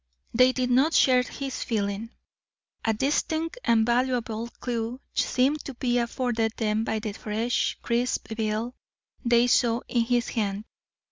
They 0.33 0.51
did 0.51 0.71
not 0.71 0.95
share 0.95 1.21
this 1.21 1.63
feeling. 1.63 2.09
A 2.83 2.91
distinct 2.91 3.59
and 3.63 3.85
valuable 3.85 4.49
clew 4.59 4.99
seemed 5.13 5.63
to 5.65 5.75
be 5.75 5.99
afforded 5.99 6.53
them 6.57 6.83
by 6.83 6.97
the 6.97 7.13
fresh, 7.13 7.77
crisp 7.83 8.29
bill 8.35 8.73
they 9.23 9.45
saw 9.45 9.81
in 9.87 10.05
his 10.05 10.29
hand. 10.29 10.65